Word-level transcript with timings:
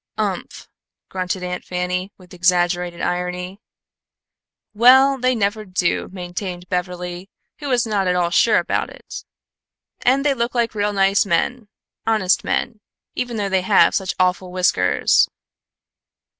"Umph!" 0.17 0.67
grunted 1.09 1.43
Aunt 1.43 1.63
Fanny, 1.63 2.11
with 2.17 2.33
exaggerated 2.33 3.01
irony. 3.01 3.61
"Well, 4.73 5.19
they 5.19 5.35
never 5.35 5.63
do!" 5.63 6.09
maintained 6.11 6.67
Beverly, 6.69 7.29
who 7.59 7.69
was 7.69 7.85
not 7.85 8.07
at 8.07 8.15
all 8.15 8.31
sure 8.31 8.57
about 8.57 8.89
it. 8.89 9.23
"And 10.01 10.25
they 10.25 10.33
look 10.33 10.55
like 10.55 10.73
real 10.73 10.91
nice 10.91 11.23
men 11.23 11.67
honest 12.07 12.43
men, 12.43 12.79
even 13.13 13.37
though 13.37 13.47
they 13.49 13.61
have 13.61 13.93
such 13.93 14.15
awful 14.19 14.51
whiskers." 14.51 15.29